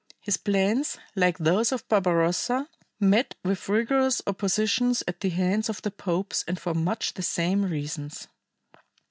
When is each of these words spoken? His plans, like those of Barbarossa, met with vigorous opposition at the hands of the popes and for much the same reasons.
His 0.19 0.35
plans, 0.35 0.97
like 1.15 1.37
those 1.37 1.71
of 1.71 1.87
Barbarossa, 1.87 2.67
met 2.99 3.35
with 3.45 3.59
vigorous 3.59 4.19
opposition 4.25 4.95
at 5.07 5.19
the 5.19 5.29
hands 5.29 5.69
of 5.69 5.83
the 5.83 5.91
popes 5.91 6.43
and 6.47 6.59
for 6.59 6.73
much 6.73 7.13
the 7.13 7.21
same 7.21 7.63
reasons. 7.63 8.27